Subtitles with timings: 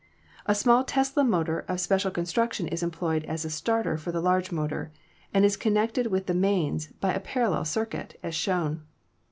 [0.47, 4.51] A small Tesla motor of special construction is employed as a starter for the large
[4.51, 4.91] motor,
[5.31, 8.81] and is connected with the mains by a parallel circuit, as shown.